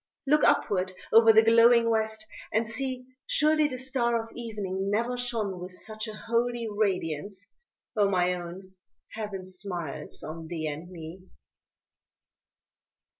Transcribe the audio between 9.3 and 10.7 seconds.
smiles on thee